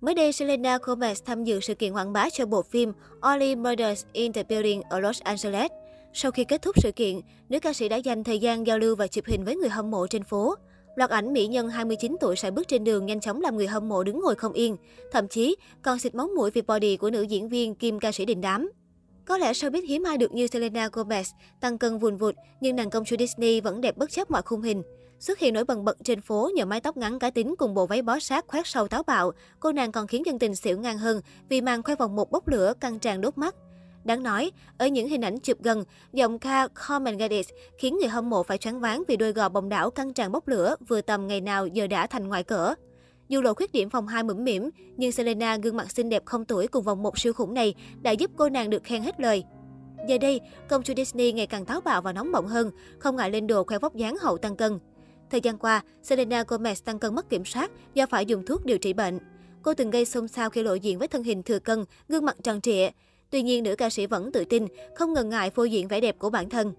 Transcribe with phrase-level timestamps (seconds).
[0.00, 4.04] Mới đây, Selena Gomez tham dự sự kiện quảng bá cho bộ phim Only Murders
[4.12, 5.70] in the Building ở Los Angeles.
[6.12, 8.96] Sau khi kết thúc sự kiện, nữ ca sĩ đã dành thời gian giao lưu
[8.96, 10.54] và chụp hình với người hâm mộ trên phố.
[10.94, 13.88] Loạt ảnh mỹ nhân 29 tuổi sải bước trên đường nhanh chóng làm người hâm
[13.88, 14.76] mộ đứng ngồi không yên.
[15.12, 18.24] Thậm chí, còn xịt máu mũi vì body của nữ diễn viên kim ca sĩ
[18.24, 18.70] đình đám.
[19.24, 21.24] Có lẽ showbiz hiếm ai được như Selena Gomez,
[21.60, 24.62] tăng cân vùn vụt, nhưng nàng công chúa Disney vẫn đẹp bất chấp mọi khung
[24.62, 24.82] hình.
[25.20, 27.86] Xuất hiện nổi bần bật trên phố nhờ mái tóc ngắn cá tính cùng bộ
[27.86, 30.98] váy bó sát khoét sâu táo bạo, cô nàng còn khiến dân tình xỉu ngang
[30.98, 33.54] hơn vì màn khoe vòng một bốc lửa căng tràn đốt mắt.
[34.04, 38.30] Đáng nói, ở những hình ảnh chụp gần, giọng ca Common Gadis khiến người hâm
[38.30, 41.26] mộ phải choáng váng vì đôi gò bồng đảo căng tràn bốc lửa vừa tầm
[41.26, 42.74] ngày nào giờ đã thành ngoại cỡ.
[43.28, 46.44] Dù lộ khuyết điểm phòng hai mũm mỉm, nhưng Selena gương mặt xinh đẹp không
[46.44, 49.44] tuổi cùng vòng một siêu khủng này đã giúp cô nàng được khen hết lời.
[50.08, 53.30] Giờ đây, công chúa Disney ngày càng táo bạo và nóng bỏng hơn, không ngại
[53.30, 54.78] lên đồ khoe vóc dáng hậu tăng cân.
[55.30, 58.78] Thời gian qua, Selena Gomez tăng cân mất kiểm soát do phải dùng thuốc điều
[58.78, 59.18] trị bệnh.
[59.62, 62.36] Cô từng gây xôn xao khi lộ diện với thân hình thừa cân, gương mặt
[62.42, 62.90] tròn trịa.
[63.30, 66.18] Tuy nhiên, nữ ca sĩ vẫn tự tin, không ngần ngại phô diện vẻ đẹp
[66.18, 66.72] của bản thân.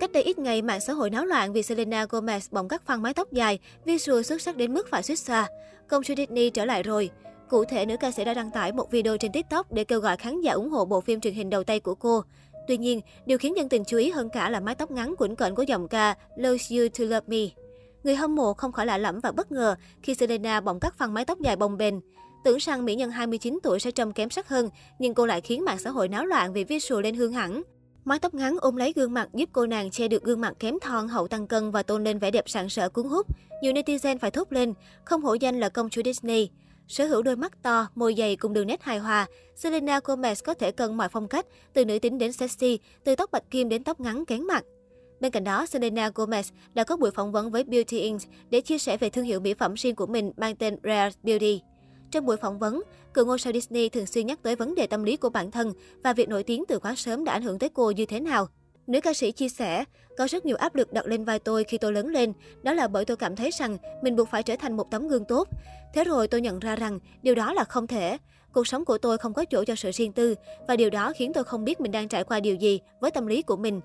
[0.00, 3.02] Cách đây ít ngày, mạng xã hội náo loạn vì Selena Gomez bỗng cắt phăng
[3.02, 5.48] mái tóc dài, visual xuất sắc đến mức phải suýt xoa.
[5.88, 7.10] Công chúa Disney trở lại rồi.
[7.48, 10.16] Cụ thể, nữ ca sĩ đã đăng tải một video trên TikTok để kêu gọi
[10.16, 12.24] khán giả ủng hộ bộ phim truyền hình đầu tay của cô.
[12.68, 15.36] Tuy nhiên, điều khiến dân tình chú ý hơn cả là mái tóc ngắn quẩn
[15.36, 17.63] cận của giọng ca Lose You To Love Me.
[18.04, 21.14] Người hâm mộ không khỏi lạ lẫm và bất ngờ khi Selena bỗng cắt phăng
[21.14, 21.94] mái tóc dài bồng bềnh.
[22.44, 25.64] Tưởng rằng mỹ nhân 29 tuổi sẽ trông kém sắc hơn, nhưng cô lại khiến
[25.64, 27.62] mạng xã hội náo loạn vì visual lên hương hẳn.
[28.04, 30.78] Mái tóc ngắn ôm lấy gương mặt giúp cô nàng che được gương mặt kém
[30.80, 33.26] thon hậu tăng cân và tôn lên vẻ đẹp sảng sỡ cuốn hút.
[33.62, 36.50] Nhiều netizen phải thốt lên, không hổ danh là công chúa Disney.
[36.88, 40.54] Sở hữu đôi mắt to, môi dày cùng đường nét hài hòa, Selena Gomez có
[40.54, 43.84] thể cân mọi phong cách, từ nữ tính đến sexy, từ tóc bạch kim đến
[43.84, 44.64] tóc ngắn kén mặt.
[45.24, 48.20] Bên cạnh đó, Selena Gomez đã có buổi phỏng vấn với Beauty Inc.
[48.50, 51.60] để chia sẻ về thương hiệu mỹ phẩm riêng của mình mang tên Rare Beauty.
[52.10, 52.82] Trong buổi phỏng vấn,
[53.14, 55.72] cựu ngôi sao Disney thường xuyên nhắc tới vấn đề tâm lý của bản thân
[56.02, 58.48] và việc nổi tiếng từ quá sớm đã ảnh hưởng tới cô như thế nào.
[58.86, 59.84] Nữ ca sĩ chia sẻ,
[60.18, 62.32] có rất nhiều áp lực đặt lên vai tôi khi tôi lớn lên,
[62.62, 65.24] đó là bởi tôi cảm thấy rằng mình buộc phải trở thành một tấm gương
[65.24, 65.48] tốt.
[65.94, 68.18] Thế rồi tôi nhận ra rằng điều đó là không thể.
[68.52, 70.34] Cuộc sống của tôi không có chỗ cho sự riêng tư
[70.68, 73.26] và điều đó khiến tôi không biết mình đang trải qua điều gì với tâm
[73.26, 73.80] lý của mình.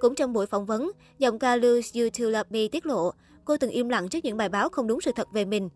[0.00, 3.12] Cũng trong buổi phỏng vấn, giọng ca Lose You To Love Me tiết lộ,
[3.44, 5.68] cô từng im lặng trước những bài báo không đúng sự thật về mình.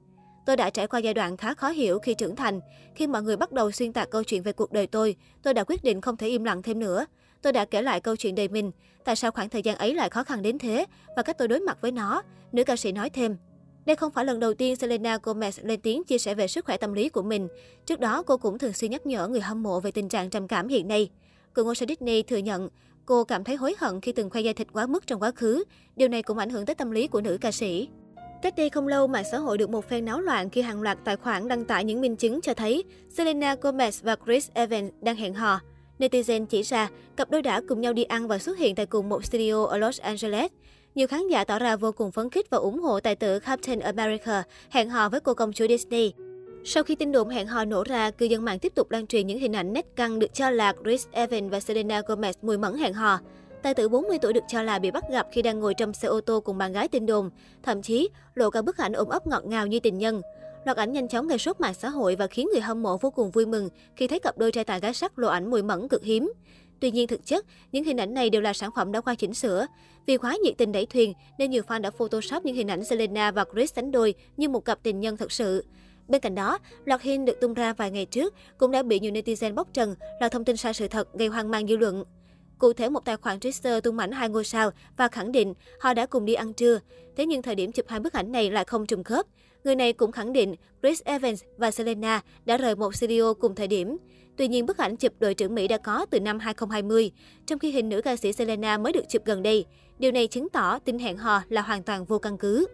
[0.46, 2.60] Tôi đã trải qua giai đoạn khá khó hiểu khi trưởng thành.
[2.94, 5.64] Khi mọi người bắt đầu xuyên tạc câu chuyện về cuộc đời tôi, tôi đã
[5.64, 7.06] quyết định không thể im lặng thêm nữa.
[7.42, 8.70] Tôi đã kể lại câu chuyện đời mình,
[9.04, 10.86] tại sao khoảng thời gian ấy lại khó khăn đến thế
[11.16, 13.36] và cách tôi đối mặt với nó, nữ ca sĩ nói thêm.
[13.86, 16.76] Đây không phải lần đầu tiên Selena Gomez lên tiếng chia sẻ về sức khỏe
[16.76, 17.48] tâm lý của mình.
[17.86, 20.48] Trước đó, cô cũng thường xuyên nhắc nhở người hâm mộ về tình trạng trầm
[20.48, 21.10] cảm hiện nay.
[21.54, 22.68] Cựu ngôi sao Disney thừa nhận
[23.06, 25.64] cô cảm thấy hối hận khi từng khoe da thịt quá mức trong quá khứ.
[25.96, 27.88] Điều này cũng ảnh hưởng tới tâm lý của nữ ca sĩ.
[28.42, 30.98] Cách đây không lâu, mạng xã hội được một phen náo loạn khi hàng loạt
[31.04, 35.16] tài khoản đăng tải những minh chứng cho thấy Selena Gomez và Chris Evans đang
[35.16, 35.60] hẹn hò.
[35.98, 39.08] Netizen chỉ ra, cặp đôi đã cùng nhau đi ăn và xuất hiện tại cùng
[39.08, 40.50] một studio ở Los Angeles.
[40.94, 43.80] Nhiều khán giả tỏ ra vô cùng phấn khích và ủng hộ tài tử Captain
[43.80, 46.12] America hẹn hò với cô công chúa Disney.
[46.66, 49.26] Sau khi tin đồn hẹn hò nổ ra, cư dân mạng tiếp tục lan truyền
[49.26, 52.74] những hình ảnh nét căng được cho là Chris Evans và Selena Gomez mùi mẫn
[52.74, 53.20] hẹn hò.
[53.62, 56.08] Tài tử 40 tuổi được cho là bị bắt gặp khi đang ngồi trong xe
[56.08, 57.30] ô tô cùng bạn gái tin đồn,
[57.62, 60.22] thậm chí lộ cả bức ảnh ôm ấp ngọt ngào như tình nhân.
[60.64, 63.10] Loạt ảnh nhanh chóng gây sốt mạng xã hội và khiến người hâm mộ vô
[63.10, 65.88] cùng vui mừng khi thấy cặp đôi trai tài gái sắc lộ ảnh mùi mẫn
[65.88, 66.32] cực hiếm.
[66.80, 69.34] Tuy nhiên thực chất, những hình ảnh này đều là sản phẩm đã qua chỉnh
[69.34, 69.66] sửa.
[70.06, 73.30] Vì quá nhiệt tình đẩy thuyền nên nhiều fan đã photoshop những hình ảnh Selena
[73.30, 75.64] và Chris đánh đôi như một cặp tình nhân thật sự.
[76.08, 79.12] Bên cạnh đó, loạt hình được tung ra vài ngày trước cũng đã bị nhiều
[79.12, 82.04] netizen bóc trần là thông tin sai sự thật gây hoang mang dư luận.
[82.58, 85.94] Cụ thể, một tài khoản Twitter tung ảnh hai ngôi sao và khẳng định họ
[85.94, 86.80] đã cùng đi ăn trưa.
[87.16, 89.26] Thế nhưng thời điểm chụp hai bức ảnh này lại không trùng khớp.
[89.64, 93.66] Người này cũng khẳng định Chris Evans và Selena đã rời một studio cùng thời
[93.68, 93.96] điểm.
[94.36, 97.12] Tuy nhiên, bức ảnh chụp đội trưởng Mỹ đã có từ năm 2020,
[97.46, 99.64] trong khi hình nữ ca sĩ Selena mới được chụp gần đây.
[99.98, 102.66] Điều này chứng tỏ tin hẹn hò là hoàn toàn vô căn cứ.